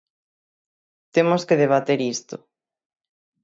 [1.15, 2.35] Temos que debater isto.